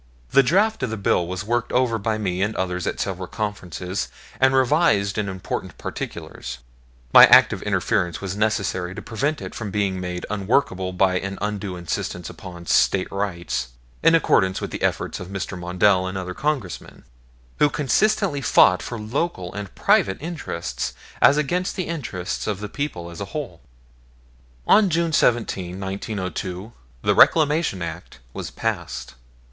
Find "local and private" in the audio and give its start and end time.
18.97-20.17